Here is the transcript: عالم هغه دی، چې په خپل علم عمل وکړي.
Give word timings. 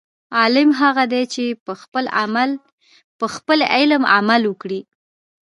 عالم 0.37 0.69
هغه 0.81 1.03
دی، 1.11 1.23
چې 1.33 1.43
په 3.19 3.27
خپل 3.41 3.61
علم 3.77 4.03
عمل 4.15 4.41
وکړي. 4.47 4.81